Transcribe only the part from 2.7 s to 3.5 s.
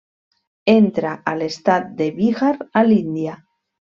a l'Índia.